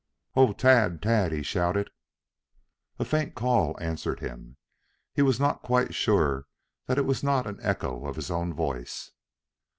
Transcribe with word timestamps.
"Oh, 0.35 0.51
Tad! 0.53 0.99
Tad!" 0.99 1.31
he 1.31 1.43
shouted. 1.43 1.91
A 2.97 3.05
faint 3.05 3.35
call 3.35 3.77
answered 3.79 4.19
him. 4.19 4.57
He 5.13 5.21
was 5.21 5.39
not 5.39 5.61
quite 5.61 5.93
sure 5.93 6.47
that 6.87 6.97
it 6.97 7.05
was 7.05 7.21
not 7.21 7.45
an 7.45 7.59
echo 7.61 8.07
of 8.07 8.15
his 8.15 8.31
own 8.31 8.51
voice. 8.51 9.11